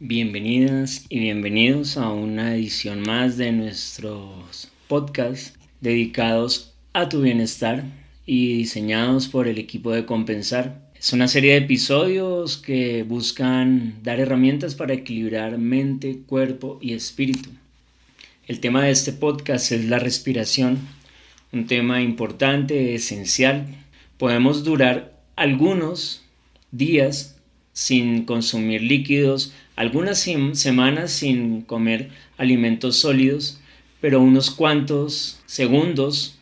Bienvenidas 0.00 1.06
y 1.08 1.20
bienvenidos 1.20 1.96
a 1.96 2.08
una 2.10 2.56
edición 2.56 3.00
más 3.02 3.36
de 3.36 3.52
nuestros 3.52 4.68
podcasts 4.88 5.56
dedicados 5.80 6.74
a 6.92 7.08
tu 7.08 7.20
bienestar 7.22 7.84
y 8.26 8.54
diseñados 8.54 9.28
por 9.28 9.46
el 9.46 9.56
equipo 9.56 9.92
de 9.92 10.04
Compensar. 10.04 10.90
Es 10.98 11.12
una 11.12 11.28
serie 11.28 11.52
de 11.52 11.58
episodios 11.58 12.56
que 12.56 13.04
buscan 13.04 13.94
dar 14.02 14.18
herramientas 14.18 14.74
para 14.74 14.94
equilibrar 14.94 15.58
mente, 15.58 16.22
cuerpo 16.26 16.80
y 16.82 16.94
espíritu. 16.94 17.50
El 18.48 18.58
tema 18.58 18.82
de 18.82 18.90
este 18.90 19.12
podcast 19.12 19.70
es 19.70 19.84
la 19.84 20.00
respiración, 20.00 20.80
un 21.52 21.68
tema 21.68 22.02
importante, 22.02 22.96
esencial. 22.96 23.68
Podemos 24.18 24.64
durar 24.64 25.16
algunos 25.36 26.24
días 26.72 27.33
sin 27.74 28.24
consumir 28.24 28.82
líquidos, 28.82 29.52
algunas 29.76 30.20
semanas 30.20 31.12
sin 31.12 31.60
comer 31.62 32.08
alimentos 32.38 32.96
sólidos, 32.96 33.60
pero 34.00 34.20
unos 34.20 34.50
cuantos 34.50 35.42
segundos 35.44 36.38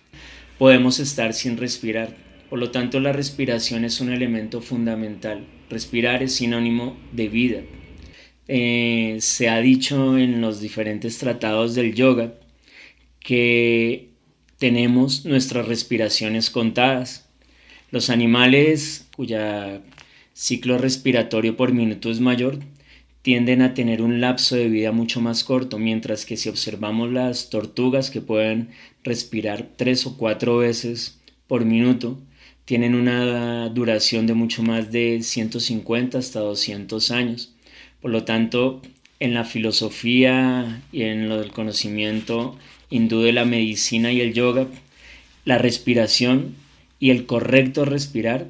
podemos 0.59 1.01
estar 1.01 1.33
sin 1.33 1.57
respirar. 1.57 2.17
Por 2.51 2.59
lo 2.59 2.71
tanto, 2.71 3.01
la 3.01 3.13
respiración 3.13 3.85
es 3.85 4.01
un 4.01 4.13
elemento 4.13 4.61
fundamental. 4.61 5.47
Respirar 5.71 6.23
es 6.23 6.35
sinónimo 6.35 6.97
de 7.13 7.29
vida. 7.29 7.63
Eh, 8.47 9.17
se 9.21 9.49
ha 9.49 9.59
dicho 9.61 10.19
en 10.19 10.43
los 10.43 10.61
diferentes 10.61 11.17
tratados 11.17 11.75
del 11.75 11.95
yoga 11.95 12.35
que 13.21 14.11
tenemos 14.59 15.25
nuestras 15.25 15.67
respiraciones 15.67 16.51
contadas. 16.51 17.27
Los 17.91 18.11
animales 18.11 19.09
cuya 19.17 19.81
ciclo 20.35 20.79
respiratorio 20.79 21.57
por 21.57 21.73
minuto 21.73 22.11
es 22.11 22.21
mayor 22.21 22.59
tienden 23.23 23.63
a 23.63 23.73
tener 23.73 24.03
un 24.03 24.21
lapso 24.21 24.57
de 24.57 24.69
vida 24.69 24.91
mucho 24.91 25.21
más 25.21 25.45
corto, 25.45 25.79
mientras 25.79 26.27
que 26.27 26.37
si 26.37 26.49
observamos 26.49 27.11
las 27.13 27.51
tortugas 27.51 28.11
que 28.11 28.21
pueden 28.21 28.71
respirar 29.05 29.69
tres 29.77 30.07
o 30.07 30.17
cuatro 30.17 30.59
veces 30.59 31.21
por 31.47 31.65
minuto, 31.65 32.19
tienen 32.65 32.95
una 32.95 33.69
duración 33.69 34.27
de 34.27 34.35
mucho 34.35 34.63
más 34.65 34.91
de 34.91 35.23
150 35.23 36.19
hasta 36.19 36.41
200 36.41 37.11
años. 37.13 37.55
Por 38.01 38.11
lo 38.11 38.25
tanto, 38.25 38.83
en 39.21 39.35
la 39.35 39.45
filosofía 39.45 40.83
y 40.91 41.03
en 41.03 41.29
lo 41.29 41.39
del 41.39 41.53
conocimiento 41.53 42.59
hindú 42.91 43.21
de 43.21 43.33
la 43.33 43.45
medicina 43.45 44.13
y 44.13 44.21
el 44.21 44.35
yoga, 44.35 44.67
la 45.45 45.59
respiración 45.59 46.57
y 46.99 47.11
el 47.11 47.27
correcto 47.27 47.85
respirar 47.85 48.49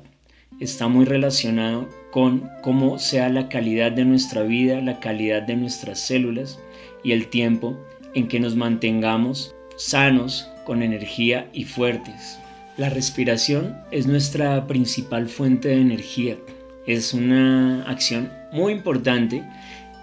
está 0.60 0.88
muy 0.88 1.04
relacionado 1.04 1.88
con 2.10 2.50
cómo 2.62 2.98
sea 2.98 3.28
la 3.28 3.48
calidad 3.48 3.92
de 3.92 4.04
nuestra 4.04 4.42
vida, 4.42 4.80
la 4.80 5.00
calidad 5.00 5.42
de 5.42 5.56
nuestras 5.56 5.98
células 6.00 6.60
y 7.02 7.12
el 7.12 7.28
tiempo 7.28 7.78
en 8.14 8.28
que 8.28 8.40
nos 8.40 8.56
mantengamos 8.56 9.54
sanos, 9.76 10.48
con 10.64 10.82
energía 10.82 11.48
y 11.52 11.64
fuertes. 11.64 12.38
La 12.76 12.88
respiración 12.88 13.76
es 13.90 14.06
nuestra 14.06 14.66
principal 14.66 15.28
fuente 15.28 15.68
de 15.68 15.80
energía. 15.80 16.36
Es 16.86 17.12
una 17.12 17.82
acción 17.84 18.30
muy 18.52 18.72
importante 18.72 19.42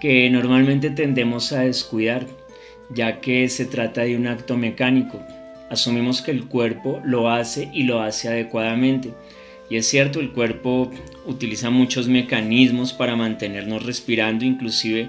que 0.00 0.28
normalmente 0.30 0.90
tendemos 0.90 1.52
a 1.52 1.60
descuidar, 1.60 2.26
ya 2.90 3.20
que 3.20 3.48
se 3.48 3.66
trata 3.66 4.02
de 4.02 4.16
un 4.16 4.26
acto 4.26 4.56
mecánico. 4.56 5.20
Asumimos 5.68 6.22
que 6.22 6.30
el 6.30 6.46
cuerpo 6.46 7.00
lo 7.04 7.30
hace 7.30 7.70
y 7.72 7.84
lo 7.84 8.00
hace 8.00 8.28
adecuadamente. 8.28 9.14
Y 9.70 9.76
es 9.76 9.86
cierto, 9.86 10.20
el 10.20 10.32
cuerpo 10.32 10.90
utiliza 11.26 11.70
muchos 11.70 12.08
mecanismos 12.08 12.92
para 12.92 13.14
mantenernos 13.14 13.86
respirando, 13.86 14.44
inclusive 14.44 15.08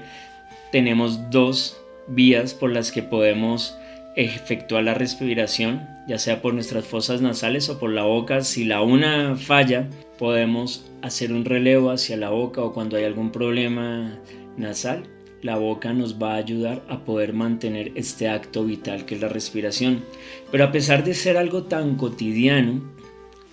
tenemos 0.72 1.32
dos 1.32 1.82
vías 2.08 2.54
por 2.54 2.72
las 2.72 2.92
que 2.92 3.02
podemos 3.02 3.76
efectuar 4.16 4.84
la 4.84 4.94
respiración, 4.94 5.88
ya 6.08 6.20
sea 6.20 6.42
por 6.42 6.54
nuestras 6.54 6.86
fosas 6.86 7.22
nasales 7.22 7.70
o 7.70 7.80
por 7.80 7.92
la 7.92 8.04
boca. 8.04 8.42
Si 8.42 8.64
la 8.64 8.82
una 8.82 9.36
falla, 9.36 9.90
podemos 10.20 10.86
hacer 11.02 11.34
un 11.34 11.46
relevo 11.46 11.90
hacia 11.90 12.18
la 12.18 12.30
boca 12.30 12.62
o 12.62 12.74
cuando 12.74 12.98
hay 12.98 13.06
algún 13.06 13.32
problema 13.32 14.20
nasal, 14.58 15.04
la 15.42 15.58
boca 15.58 15.94
nos 15.94 16.22
va 16.22 16.34
a 16.34 16.38
ayudar 16.38 16.84
a 16.88 17.04
poder 17.04 17.34
mantener 17.34 17.92
este 17.96 18.30
acto 18.30 18.64
vital 18.64 19.06
que 19.06 19.16
es 19.16 19.22
la 19.22 19.30
respiración. 19.30 20.04
Pero 20.52 20.66
a 20.66 20.72
pesar 20.72 21.04
de 21.04 21.16
ser 21.16 21.38
algo 21.38 21.64
tan 21.64 21.96
cotidiano, 21.96 22.82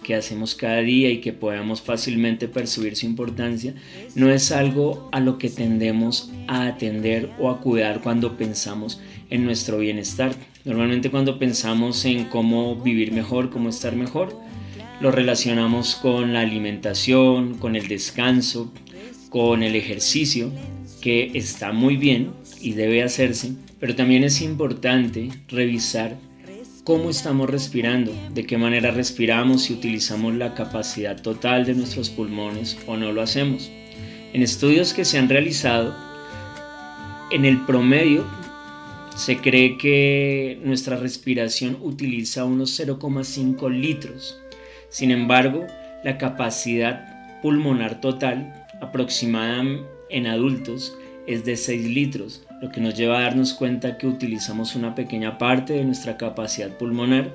que 0.03 0.15
hacemos 0.15 0.55
cada 0.55 0.81
día 0.81 1.11
y 1.11 1.21
que 1.21 1.33
podemos 1.33 1.83
fácilmente 1.83 2.49
percibir 2.49 2.97
su 2.97 3.07
importancia, 3.07 3.75
no 4.15 4.31
es 4.31 4.53
algo 4.53 5.09
a 5.13 5.21
lo 5.21 5.39
que 5.39 5.51
tendemos 5.51 6.31
a 6.47 6.67
atender 6.67 7.31
o 7.39 7.51
a 7.51 7.61
cuidar 7.61 8.01
cuando 8.01 8.37
pensamos 8.37 9.01
en 9.31 9.45
nuestro 9.45 9.79
bienestar. 9.79 10.35
Normalmente 10.65 11.11
cuando 11.11 11.39
pensamos 11.39 12.05
en 12.05 12.25
cómo 12.25 12.77
vivir 12.77 13.13
mejor, 13.13 13.51
cómo 13.51 13.69
estar 13.69 13.97
mejor, 13.97 14.39
lo 15.01 15.11
relacionamos 15.11 15.95
con 15.95 16.33
la 16.33 16.41
alimentación, 16.41 17.55
con 17.59 17.77
el 17.77 17.89
descanso, 17.89 18.73
con 19.31 19.63
el 19.63 19.77
ejercicio, 19.77 20.51
que 21.01 21.31
está 21.35 21.73
muy 21.73 21.97
bien 21.97 22.33
y 22.61 22.73
debe 22.73 23.03
hacerse, 23.03 23.53
pero 23.79 23.95
también 23.95 24.25
es 24.25 24.41
importante 24.41 25.29
revisar 25.49 26.17
cómo 26.89 27.11
estamos 27.11 27.51
respirando, 27.51 28.15
de 28.33 28.47
qué 28.47 28.57
manera 28.57 28.91
respiramos, 28.91 29.65
si 29.65 29.75
utilizamos 29.75 30.35
la 30.35 30.55
capacidad 30.55 31.21
total 31.21 31.67
de 31.67 31.75
nuestros 31.75 32.09
pulmones 32.09 32.79
o 32.87 32.97
no 32.97 33.13
lo 33.13 33.21
hacemos. 33.21 33.71
En 34.33 34.41
estudios 34.41 34.95
que 34.95 35.05
se 35.05 35.19
han 35.19 35.29
realizado, 35.29 35.95
en 37.31 37.45
el 37.45 37.61
promedio 37.67 38.25
se 39.15 39.37
cree 39.37 39.77
que 39.77 40.59
nuestra 40.65 40.97
respiración 40.97 41.77
utiliza 41.83 42.47
unos 42.47 42.81
0,5 42.81 43.71
litros. 43.71 44.41
Sin 44.89 45.11
embargo, 45.11 45.67
la 46.05 46.17
capacidad 46.17 47.43
pulmonar 47.43 48.01
total 48.01 48.67
aproximada 48.81 49.63
en 50.09 50.27
adultos 50.27 50.97
es 51.27 51.45
de 51.45 51.59
6 51.59 51.85
litros, 51.85 52.48
lo 52.61 52.71
que 52.71 52.81
nos 52.81 52.95
lleva 52.95 53.19
a 53.19 53.23
darnos 53.23 53.55
cuenta 53.55 53.99
que 53.99 54.07
utilizamos 54.07 54.75
una 54.75 54.95
pequeña 54.95 55.39
parte 55.39 55.75
de 55.75 55.85
nuestra 55.85 56.17
capacidad 56.17 56.77
pulmonar, 56.77 57.33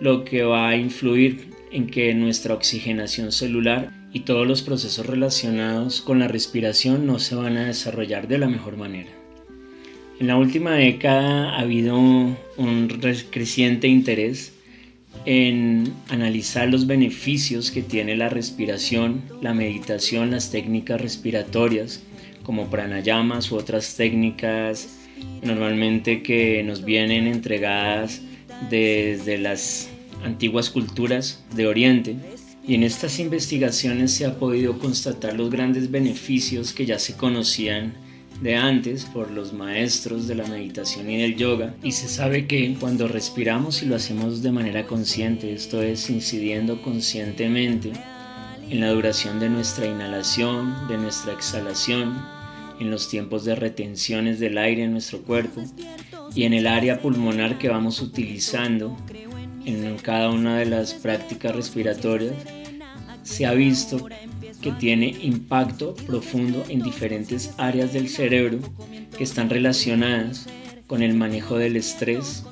lo 0.00 0.24
que 0.24 0.42
va 0.42 0.68
a 0.68 0.76
influir 0.76 1.50
en 1.72 1.86
que 1.86 2.14
nuestra 2.14 2.54
oxigenación 2.54 3.32
celular 3.32 3.90
y 4.12 4.20
todos 4.20 4.46
los 4.46 4.62
procesos 4.62 5.06
relacionados 5.06 6.00
con 6.00 6.18
la 6.18 6.28
respiración 6.28 7.06
no 7.06 7.18
se 7.18 7.34
van 7.34 7.56
a 7.56 7.66
desarrollar 7.66 8.28
de 8.28 8.38
la 8.38 8.48
mejor 8.48 8.76
manera. 8.76 9.10
En 10.18 10.26
la 10.26 10.36
última 10.36 10.72
década 10.72 11.50
ha 11.50 11.60
habido 11.60 11.96
un 11.96 12.36
creciente 13.30 13.88
interés 13.88 14.52
en 15.24 15.92
analizar 16.08 16.68
los 16.68 16.86
beneficios 16.86 17.70
que 17.70 17.82
tiene 17.82 18.16
la 18.16 18.28
respiración, 18.28 19.22
la 19.40 19.54
meditación, 19.54 20.30
las 20.30 20.50
técnicas 20.50 21.00
respiratorias, 21.00 22.02
como 22.42 22.68
pranayamas 22.68 23.50
u 23.52 23.56
otras 23.56 23.96
técnicas 23.96 24.88
normalmente 25.42 26.22
que 26.22 26.62
nos 26.62 26.84
vienen 26.84 27.26
entregadas 27.26 28.20
desde 28.68 29.38
las 29.38 29.88
antiguas 30.24 30.70
culturas 30.70 31.44
de 31.54 31.66
Oriente. 31.66 32.16
Y 32.66 32.74
en 32.74 32.84
estas 32.84 33.18
investigaciones 33.18 34.12
se 34.12 34.26
ha 34.26 34.38
podido 34.38 34.78
constatar 34.78 35.34
los 35.34 35.50
grandes 35.50 35.90
beneficios 35.90 36.72
que 36.72 36.86
ya 36.86 36.98
se 36.98 37.16
conocían 37.16 37.94
de 38.42 38.56
antes 38.56 39.04
por 39.04 39.30
los 39.30 39.52
maestros 39.52 40.26
de 40.26 40.34
la 40.34 40.46
meditación 40.46 41.10
y 41.10 41.18
del 41.18 41.36
yoga 41.36 41.74
y 41.82 41.92
se 41.92 42.08
sabe 42.08 42.46
que 42.46 42.74
cuando 42.80 43.06
respiramos 43.06 43.82
y 43.82 43.86
lo 43.86 43.96
hacemos 43.96 44.42
de 44.42 44.50
manera 44.50 44.86
consciente, 44.86 45.52
esto 45.52 45.82
es 45.82 46.08
incidiendo 46.08 46.80
conscientemente 46.80 47.92
en 48.70 48.80
la 48.80 48.90
duración 48.90 49.40
de 49.40 49.48
nuestra 49.48 49.86
inhalación, 49.86 50.86
de 50.88 50.96
nuestra 50.96 51.32
exhalación, 51.32 52.22
en 52.78 52.90
los 52.90 53.08
tiempos 53.08 53.44
de 53.44 53.56
retenciones 53.56 54.38
del 54.38 54.56
aire 54.56 54.84
en 54.84 54.92
nuestro 54.92 55.22
cuerpo 55.22 55.62
y 56.34 56.44
en 56.44 56.54
el 56.54 56.66
área 56.66 57.00
pulmonar 57.00 57.58
que 57.58 57.68
vamos 57.68 58.00
utilizando 58.00 58.96
en 59.64 59.96
cada 59.98 60.30
una 60.30 60.56
de 60.56 60.66
las 60.66 60.94
prácticas 60.94 61.54
respiratorias, 61.54 62.32
se 63.22 63.44
ha 63.44 63.52
visto 63.52 64.08
que 64.62 64.72
tiene 64.72 65.16
impacto 65.20 65.94
profundo 65.94 66.64
en 66.68 66.82
diferentes 66.82 67.52
áreas 67.58 67.92
del 67.92 68.08
cerebro 68.08 68.58
que 69.16 69.24
están 69.24 69.50
relacionadas 69.50 70.46
con 70.86 71.02
el 71.02 71.14
manejo 71.14 71.58
del 71.58 71.76
estrés, 71.76 72.44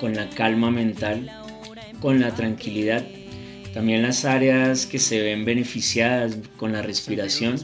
con 0.00 0.14
la 0.14 0.28
calma 0.30 0.70
mental, 0.70 1.30
con 2.00 2.20
la 2.20 2.34
tranquilidad. 2.34 3.04
También 3.72 4.02
las 4.02 4.24
áreas 4.24 4.86
que 4.86 4.98
se 4.98 5.20
ven 5.22 5.44
beneficiadas 5.44 6.36
con 6.56 6.72
la 6.72 6.82
respiración 6.82 7.56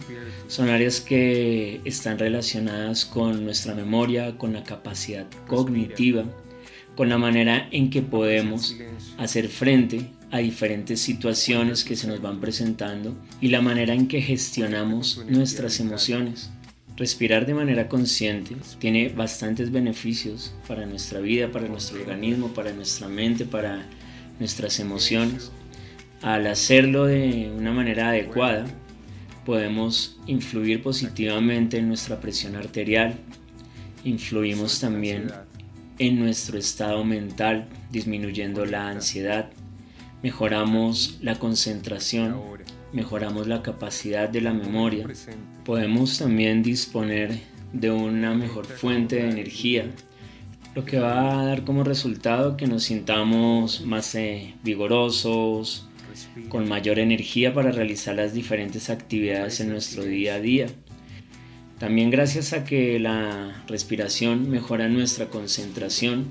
son 0.46 0.68
áreas 0.68 1.00
que 1.00 1.80
están 1.84 2.18
relacionadas 2.18 3.04
con 3.04 3.44
nuestra 3.44 3.74
memoria, 3.74 4.38
con 4.38 4.52
la 4.52 4.62
capacidad 4.62 5.26
cognitiva, 5.48 6.24
con 6.94 7.08
la 7.08 7.18
manera 7.18 7.68
en 7.72 7.90
que 7.90 8.02
podemos 8.02 8.76
hacer 9.18 9.48
frente 9.48 10.10
a 10.30 10.38
diferentes 10.38 11.00
situaciones 11.00 11.84
que 11.84 11.96
se 11.96 12.06
nos 12.06 12.20
van 12.20 12.40
presentando 12.40 13.16
y 13.40 13.48
la 13.48 13.60
manera 13.60 13.94
en 13.94 14.08
que 14.08 14.22
gestionamos 14.22 15.24
nuestras 15.28 15.80
emociones. 15.80 16.50
Respirar 16.96 17.44
de 17.44 17.54
manera 17.54 17.88
consciente 17.88 18.56
tiene 18.78 19.10
bastantes 19.10 19.70
beneficios 19.70 20.54
para 20.66 20.86
nuestra 20.86 21.20
vida, 21.20 21.52
para 21.52 21.68
nuestro 21.68 22.00
organismo, 22.00 22.48
para 22.54 22.72
nuestra 22.72 23.06
mente, 23.08 23.44
para 23.44 23.86
nuestras 24.38 24.80
emociones. 24.80 25.50
Al 26.22 26.46
hacerlo 26.46 27.06
de 27.06 27.52
una 27.54 27.72
manera 27.72 28.08
adecuada, 28.08 28.64
podemos 29.44 30.18
influir 30.26 30.82
positivamente 30.82 31.78
en 31.78 31.88
nuestra 31.88 32.20
presión 32.20 32.56
arterial, 32.56 33.14
influimos 34.04 34.80
también 34.80 35.30
en 35.98 36.18
nuestro 36.18 36.58
estado 36.58 37.04
mental, 37.04 37.68
disminuyendo 37.90 38.64
la 38.64 38.88
ansiedad, 38.88 39.50
mejoramos 40.22 41.18
la 41.20 41.38
concentración, 41.38 42.36
mejoramos 42.92 43.46
la 43.46 43.62
capacidad 43.62 44.28
de 44.28 44.40
la 44.40 44.54
memoria, 44.54 45.06
podemos 45.64 46.18
también 46.18 46.62
disponer 46.62 47.38
de 47.72 47.90
una 47.90 48.34
mejor 48.34 48.66
fuente 48.66 49.16
de 49.16 49.30
energía, 49.30 49.90
lo 50.74 50.84
que 50.84 50.98
va 50.98 51.40
a 51.40 51.44
dar 51.44 51.64
como 51.64 51.84
resultado 51.84 52.56
que 52.56 52.66
nos 52.66 52.84
sintamos 52.84 53.82
más 53.86 54.14
eh, 54.14 54.54
vigorosos, 54.62 55.86
con 56.48 56.68
mayor 56.68 56.98
energía 56.98 57.52
para 57.54 57.72
realizar 57.72 58.14
las 58.14 58.32
diferentes 58.32 58.90
actividades 58.90 59.60
en 59.60 59.70
nuestro 59.70 60.04
día 60.04 60.34
a 60.36 60.40
día. 60.40 60.66
También 61.78 62.10
gracias 62.10 62.52
a 62.52 62.64
que 62.64 62.98
la 62.98 63.64
respiración 63.68 64.50
mejora 64.50 64.88
nuestra 64.88 65.26
concentración, 65.26 66.26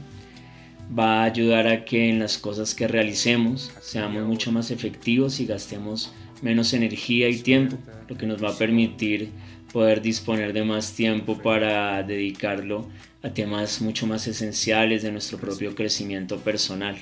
va 0.98 1.22
a 1.22 1.24
ayudar 1.26 1.68
a 1.68 1.86
que 1.86 2.10
en 2.10 2.20
las 2.20 2.38
cosas 2.38 2.76
que 2.76 2.88
realicemos 2.88 3.72
seamos 3.82 4.24
mucho 4.26 4.52
más 4.52 4.72
efectivos 4.72 5.40
y 5.40 5.46
gastemos 5.46 6.14
menos 6.42 6.74
energía 6.74 7.30
y 7.30 7.40
tiempo, 7.40 7.78
lo 8.08 8.18
que 8.18 8.28
nos 8.28 8.44
va 8.44 8.50
a 8.50 8.58
permitir 8.58 9.32
poder 9.72 10.02
disponer 10.02 10.54
de 10.54 10.64
más 10.64 10.94
tiempo 10.94 11.38
para 11.38 12.02
dedicarlo 12.04 12.88
a 13.24 13.30
temas 13.30 13.82
mucho 13.82 14.06
más 14.08 14.28
esenciales 14.28 15.02
de 15.04 15.12
nuestro 15.12 15.38
propio 15.38 15.76
crecimiento 15.76 16.38
personal. 16.40 16.98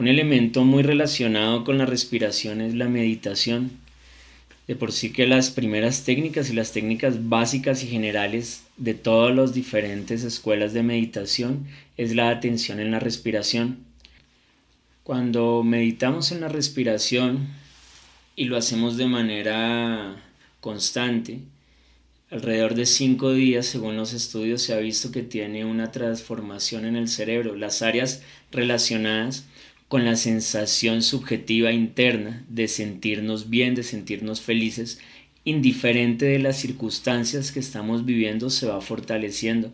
Un 0.00 0.08
elemento 0.08 0.64
muy 0.64 0.82
relacionado 0.82 1.62
con 1.62 1.76
la 1.76 1.84
respiración 1.84 2.62
es 2.62 2.74
la 2.74 2.88
meditación. 2.88 3.72
De 4.66 4.74
por 4.74 4.92
sí 4.92 5.12
que 5.12 5.26
las 5.26 5.50
primeras 5.50 6.04
técnicas 6.04 6.48
y 6.48 6.54
las 6.54 6.72
técnicas 6.72 7.28
básicas 7.28 7.84
y 7.84 7.86
generales 7.86 8.64
de 8.78 8.94
todas 8.94 9.36
las 9.36 9.52
diferentes 9.52 10.24
escuelas 10.24 10.72
de 10.72 10.82
meditación 10.82 11.66
es 11.98 12.14
la 12.14 12.30
atención 12.30 12.80
en 12.80 12.92
la 12.92 12.98
respiración. 12.98 13.80
Cuando 15.02 15.62
meditamos 15.62 16.32
en 16.32 16.40
la 16.40 16.48
respiración 16.48 17.48
y 18.36 18.46
lo 18.46 18.56
hacemos 18.56 18.96
de 18.96 19.04
manera 19.04 20.16
constante, 20.62 21.40
alrededor 22.30 22.74
de 22.74 22.86
cinco 22.86 23.34
días, 23.34 23.66
según 23.66 23.98
los 23.98 24.14
estudios, 24.14 24.62
se 24.62 24.72
ha 24.72 24.78
visto 24.78 25.12
que 25.12 25.22
tiene 25.22 25.66
una 25.66 25.92
transformación 25.92 26.86
en 26.86 26.96
el 26.96 27.08
cerebro. 27.08 27.54
Las 27.54 27.82
áreas 27.82 28.22
relacionadas 28.50 29.44
con 29.90 30.04
la 30.04 30.14
sensación 30.14 31.02
subjetiva 31.02 31.72
interna 31.72 32.44
de 32.48 32.68
sentirnos 32.68 33.50
bien, 33.50 33.74
de 33.74 33.82
sentirnos 33.82 34.40
felices, 34.40 35.00
indiferente 35.42 36.26
de 36.26 36.38
las 36.38 36.58
circunstancias 36.60 37.50
que 37.50 37.58
estamos 37.58 38.04
viviendo, 38.04 38.50
se 38.50 38.68
va 38.68 38.80
fortaleciendo. 38.82 39.72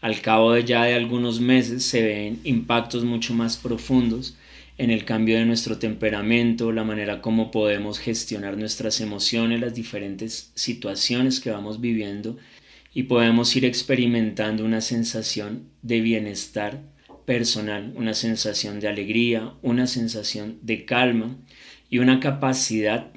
Al 0.00 0.20
cabo 0.20 0.52
de 0.52 0.62
ya 0.62 0.84
de 0.84 0.94
algunos 0.94 1.40
meses 1.40 1.82
se 1.82 2.00
ven 2.00 2.38
impactos 2.44 3.02
mucho 3.02 3.34
más 3.34 3.56
profundos 3.56 4.36
en 4.78 4.92
el 4.92 5.04
cambio 5.04 5.36
de 5.36 5.46
nuestro 5.46 5.78
temperamento, 5.78 6.70
la 6.70 6.84
manera 6.84 7.20
como 7.20 7.50
podemos 7.50 7.98
gestionar 7.98 8.56
nuestras 8.56 9.00
emociones, 9.00 9.58
las 9.58 9.74
diferentes 9.74 10.52
situaciones 10.54 11.40
que 11.40 11.50
vamos 11.50 11.80
viviendo 11.80 12.36
y 12.94 13.02
podemos 13.02 13.56
ir 13.56 13.64
experimentando 13.64 14.64
una 14.64 14.80
sensación 14.80 15.64
de 15.82 16.00
bienestar 16.02 16.82
personal, 17.26 17.92
una 17.96 18.14
sensación 18.14 18.80
de 18.80 18.88
alegría, 18.88 19.52
una 19.60 19.86
sensación 19.86 20.58
de 20.62 20.84
calma 20.84 21.36
y 21.90 21.98
una 21.98 22.20
capacidad 22.20 23.08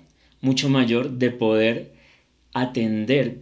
mucho 0.41 0.69
mayor 0.69 1.11
de 1.11 1.31
poder 1.31 1.93
atender 2.53 3.39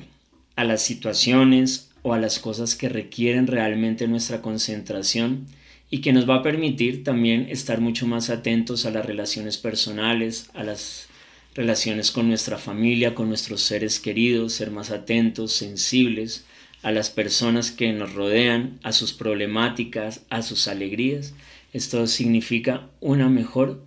a 0.56 0.64
las 0.64 0.82
situaciones 0.82 1.92
o 2.02 2.14
a 2.14 2.20
las 2.20 2.40
cosas 2.40 2.76
que 2.76 2.90
requieren 2.90 3.48
realmente 3.48 4.08
nuestra 4.08 4.42
concentración 4.42 5.48
y 5.90 6.02
que 6.02 6.14
nos 6.14 6.30
va 6.30 6.36
a 6.36 6.44
permitir 6.44 7.04
también 7.04 7.48
estar 7.50 7.80
mucho 7.80 8.08
más 8.08 8.30
atentos 8.30 8.86
a 8.86 8.92
las 8.92 9.06
relaciones 9.06 9.58
personales, 9.58 10.50
a 10.54 10.64
las 10.64 11.08
relaciones 11.56 12.12
con 12.12 12.28
nuestra 12.28 12.58
familia, 12.58 13.16
con 13.16 13.30
nuestros 13.30 13.62
seres 13.62 14.00
queridos, 14.00 14.54
ser 14.54 14.70
más 14.70 14.92
atentos, 14.92 15.54
sensibles, 15.54 16.46
a 16.84 16.92
las 16.92 17.10
personas 17.10 17.72
que 17.72 17.92
nos 17.94 18.14
rodean, 18.14 18.80
a 18.84 18.92
sus 18.92 19.14
problemáticas, 19.14 20.22
a 20.30 20.42
sus 20.42 20.68
alegrías. 20.68 21.34
Esto 21.74 22.08
significa 22.08 22.88
una 23.02 23.30
mejor 23.30 23.84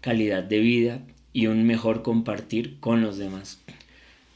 calidad 0.00 0.42
de 0.42 0.60
vida 0.60 1.00
y 1.32 1.46
un 1.46 1.64
mejor 1.64 2.02
compartir 2.02 2.78
con 2.80 3.00
los 3.00 3.18
demás. 3.18 3.58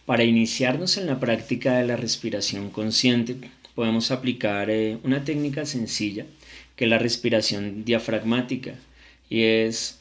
Para 0.07 0.25
iniciarnos 0.25 0.97
en 0.97 1.07
la 1.07 1.21
práctica 1.21 1.79
de 1.79 1.87
la 1.87 1.97
respiración 1.97 2.71
consciente, 2.71 3.37
podemos 3.75 4.11
aplicar 4.11 4.71
eh, 4.71 4.99
una 5.05 5.25
técnica 5.25 5.67
sencilla 5.67 6.25
que 6.75 6.85
es 6.85 6.91
la 6.91 6.99
respiración 6.99 7.85
diafragmática 7.85 8.75
y 9.29 9.43
es 9.43 9.99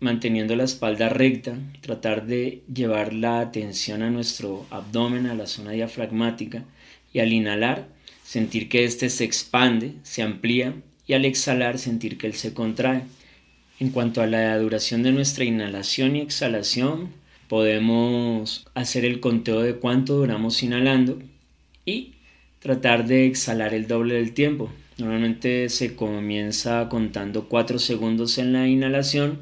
manteniendo 0.00 0.56
la 0.56 0.64
espalda 0.64 1.08
recta, 1.08 1.56
tratar 1.80 2.26
de 2.26 2.62
llevar 2.72 3.12
la 3.12 3.40
atención 3.40 4.02
a 4.02 4.10
nuestro 4.10 4.66
abdomen, 4.70 5.26
a 5.26 5.34
la 5.34 5.46
zona 5.46 5.70
diafragmática 5.70 6.64
y 7.12 7.20
al 7.20 7.32
inhalar 7.32 7.88
sentir 8.24 8.68
que 8.68 8.84
éste 8.84 9.10
se 9.10 9.24
expande, 9.24 9.94
se 10.02 10.22
amplía 10.22 10.74
y 11.06 11.12
al 11.14 11.24
exhalar 11.24 11.78
sentir 11.78 12.18
que 12.18 12.26
él 12.26 12.34
se 12.34 12.54
contrae. 12.54 13.02
En 13.78 13.90
cuanto 13.90 14.22
a 14.22 14.26
la 14.26 14.56
duración 14.58 15.02
de 15.02 15.12
nuestra 15.12 15.44
inhalación 15.44 16.16
y 16.16 16.20
exhalación, 16.20 17.10
podemos 17.48 18.64
hacer 18.74 19.04
el 19.04 19.20
conteo 19.20 19.60
de 19.60 19.74
cuánto 19.74 20.16
duramos 20.16 20.62
inhalando 20.62 21.18
y 21.84 22.14
tratar 22.60 23.06
de 23.06 23.26
exhalar 23.26 23.74
el 23.74 23.88
doble 23.88 24.14
del 24.14 24.32
tiempo. 24.32 24.70
Normalmente 24.98 25.68
se 25.68 25.96
comienza 25.96 26.88
contando 26.88 27.48
4 27.48 27.78
segundos 27.78 28.38
en 28.38 28.52
la 28.52 28.68
inhalación 28.68 29.40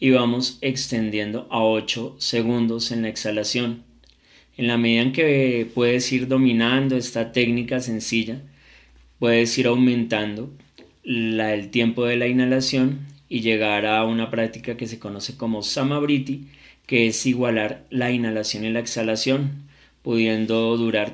y 0.00 0.10
vamos 0.10 0.58
extendiendo 0.60 1.46
a 1.50 1.62
8 1.62 2.16
segundos 2.18 2.92
en 2.92 3.02
la 3.02 3.08
exhalación. 3.08 3.85
En 4.56 4.68
la 4.68 4.78
medida 4.78 5.02
en 5.02 5.12
que 5.12 5.70
puedes 5.74 6.10
ir 6.12 6.28
dominando 6.28 6.96
esta 6.96 7.32
técnica 7.32 7.80
sencilla, 7.80 8.40
puedes 9.18 9.56
ir 9.58 9.66
aumentando 9.66 10.50
el 11.04 11.68
tiempo 11.70 12.06
de 12.06 12.16
la 12.16 12.26
inhalación 12.26 13.00
y 13.28 13.40
llegar 13.40 13.84
a 13.84 14.04
una 14.04 14.30
práctica 14.30 14.76
que 14.76 14.86
se 14.86 14.98
conoce 14.98 15.36
como 15.36 15.62
Samabriti, 15.62 16.48
que 16.86 17.08
es 17.08 17.26
igualar 17.26 17.84
la 17.90 18.10
inhalación 18.10 18.64
y 18.64 18.70
la 18.70 18.80
exhalación, 18.80 19.66
pudiendo 20.02 20.76
durar 20.78 21.12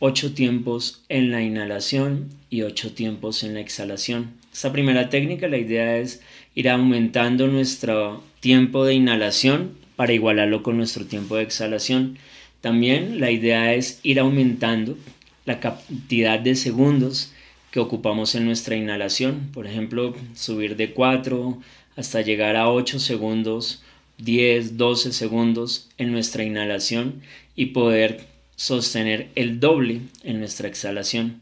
8 0.00 0.34
tiempos 0.34 1.04
en 1.08 1.30
la 1.30 1.42
inhalación 1.42 2.30
y 2.48 2.62
8 2.62 2.94
tiempos 2.94 3.44
en 3.44 3.54
la 3.54 3.60
exhalación. 3.60 4.32
Esta 4.52 4.72
primera 4.72 5.10
técnica, 5.10 5.46
la 5.46 5.58
idea 5.58 5.98
es 5.98 6.22
ir 6.56 6.68
aumentando 6.68 7.46
nuestro 7.46 8.24
tiempo 8.40 8.84
de 8.84 8.94
inhalación 8.94 9.74
para 9.94 10.12
igualarlo 10.12 10.62
con 10.62 10.76
nuestro 10.76 11.04
tiempo 11.04 11.36
de 11.36 11.42
exhalación 11.44 12.18
también 12.60 13.20
la 13.20 13.30
idea 13.30 13.74
es 13.74 14.00
ir 14.02 14.20
aumentando 14.20 14.96
la 15.44 15.60
cantidad 15.60 16.38
de 16.38 16.54
segundos 16.54 17.32
que 17.70 17.80
ocupamos 17.80 18.34
en 18.34 18.44
nuestra 18.44 18.76
inhalación. 18.76 19.50
Por 19.52 19.66
ejemplo, 19.66 20.14
subir 20.34 20.76
de 20.76 20.92
4 20.92 21.58
hasta 21.96 22.20
llegar 22.20 22.56
a 22.56 22.70
8 22.70 22.98
segundos, 22.98 23.82
10, 24.18 24.76
12 24.76 25.12
segundos 25.12 25.88
en 25.96 26.12
nuestra 26.12 26.44
inhalación 26.44 27.22
y 27.56 27.66
poder 27.66 28.26
sostener 28.56 29.28
el 29.34 29.60
doble 29.60 30.00
en 30.22 30.38
nuestra 30.38 30.68
exhalación. 30.68 31.40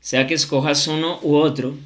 Sea 0.00 0.26
que 0.26 0.34
escojas 0.34 0.88
uno 0.88 1.18
u 1.22 1.34
otro, 1.34 1.76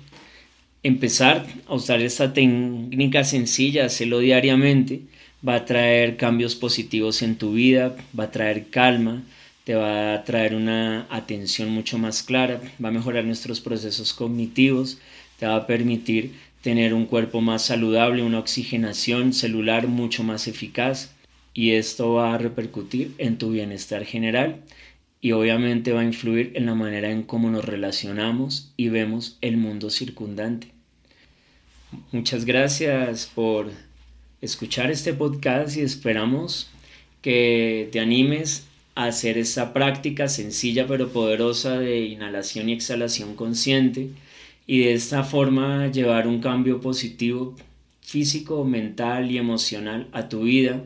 empezar 0.82 1.46
a 1.66 1.74
usar 1.74 2.00
esta 2.00 2.32
técnica 2.32 3.24
sencilla, 3.24 3.86
hacerlo 3.86 4.20
diariamente, 4.20 5.02
va 5.46 5.56
a 5.56 5.64
traer 5.64 6.16
cambios 6.16 6.54
positivos 6.54 7.22
en 7.22 7.36
tu 7.36 7.52
vida, 7.52 7.96
va 8.18 8.24
a 8.24 8.30
traer 8.30 8.68
calma, 8.68 9.22
te 9.64 9.74
va 9.74 10.14
a 10.14 10.24
traer 10.24 10.54
una 10.54 11.06
atención 11.10 11.70
mucho 11.70 11.98
más 11.98 12.22
clara, 12.22 12.60
va 12.82 12.88
a 12.88 12.92
mejorar 12.92 13.24
nuestros 13.24 13.60
procesos 13.60 14.12
cognitivos, 14.12 14.98
te 15.38 15.46
va 15.46 15.56
a 15.56 15.66
permitir 15.66 16.32
tener 16.62 16.94
un 16.94 17.06
cuerpo 17.06 17.40
más 17.40 17.62
saludable, 17.62 18.22
una 18.22 18.38
oxigenación 18.38 19.32
celular 19.32 19.88
mucho 19.88 20.22
más 20.22 20.46
eficaz 20.46 21.12
y 21.54 21.72
esto 21.72 22.14
va 22.14 22.34
a 22.34 22.38
repercutir 22.38 23.12
en 23.18 23.36
tu 23.36 23.50
bienestar 23.50 24.04
general 24.04 24.62
y 25.20 25.32
obviamente 25.32 25.92
va 25.92 26.00
a 26.00 26.04
influir 26.04 26.52
en 26.54 26.66
la 26.66 26.74
manera 26.74 27.10
en 27.10 27.22
cómo 27.22 27.50
nos 27.50 27.64
relacionamos 27.64 28.72
y 28.76 28.88
vemos 28.88 29.38
el 29.40 29.56
mundo 29.56 29.90
circundante. 29.90 30.68
Muchas 32.10 32.44
gracias 32.44 33.30
por 33.32 33.70
escuchar 34.42 34.90
este 34.90 35.14
podcast 35.14 35.76
y 35.76 35.82
esperamos 35.82 36.68
que 37.22 37.88
te 37.92 38.00
animes 38.00 38.66
a 38.96 39.04
hacer 39.04 39.38
esta 39.38 39.72
práctica 39.72 40.26
sencilla 40.26 40.86
pero 40.88 41.10
poderosa 41.10 41.78
de 41.78 42.00
inhalación 42.00 42.68
y 42.68 42.72
exhalación 42.72 43.36
consciente 43.36 44.10
y 44.66 44.80
de 44.80 44.94
esta 44.94 45.22
forma 45.22 45.86
llevar 45.92 46.26
un 46.26 46.40
cambio 46.40 46.80
positivo 46.80 47.54
físico, 48.00 48.64
mental 48.64 49.30
y 49.30 49.38
emocional 49.38 50.08
a 50.12 50.28
tu 50.28 50.42
vida 50.42 50.82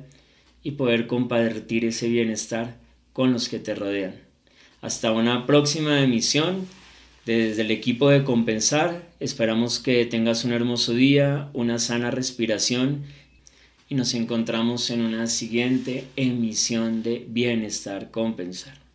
y 0.62 0.72
poder 0.72 1.06
compartir 1.06 1.86
ese 1.86 2.08
bienestar 2.08 2.76
con 3.14 3.32
los 3.32 3.48
que 3.48 3.58
te 3.58 3.74
rodean. 3.74 4.16
Hasta 4.82 5.12
una 5.12 5.46
próxima 5.46 6.02
emisión 6.02 6.66
desde 7.24 7.62
el 7.62 7.70
equipo 7.70 8.10
de 8.10 8.22
Compensar. 8.22 9.02
Esperamos 9.18 9.78
que 9.80 10.04
tengas 10.04 10.44
un 10.44 10.52
hermoso 10.52 10.92
día, 10.92 11.48
una 11.54 11.78
sana 11.78 12.10
respiración 12.10 13.04
y 13.88 13.94
nos 13.94 14.14
encontramos 14.14 14.90
en 14.90 15.02
una 15.02 15.26
siguiente 15.26 16.04
emisión 16.16 17.02
de 17.02 17.24
Bienestar 17.28 18.10
Compensar. 18.10 18.85